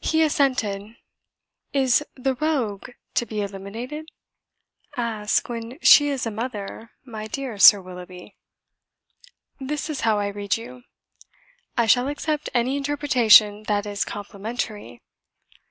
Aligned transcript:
He 0.00 0.22
assented. 0.22 0.96
"Is 1.74 2.02
the 2.14 2.32
'rogue' 2.34 2.88
to 3.12 3.26
be 3.26 3.42
eliminated?" 3.42 4.10
"Ask 4.96 5.46
when 5.50 5.78
she's 5.82 6.24
a 6.24 6.30
mother, 6.30 6.92
my 7.04 7.26
dear 7.26 7.58
Sir 7.58 7.82
Willoughby." 7.82 8.34
"This 9.60 9.90
is 9.90 10.00
how 10.08 10.18
I 10.20 10.28
read 10.28 10.56
you:" 10.56 10.84
"I 11.76 11.84
shall 11.84 12.08
accept 12.08 12.48
any 12.54 12.78
interpretation 12.78 13.64
that 13.64 13.84
is 13.84 14.06
complimentary." 14.06 15.02